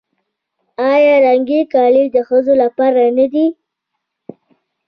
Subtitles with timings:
[0.93, 3.45] آیا رنګین کالي د ښځو لپاره نه دي؟